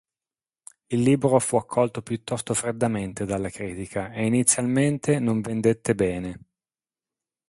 [0.87, 6.39] Il libro fu accolto piuttosto freddamente dalla critica e inizialmente non vendette bene.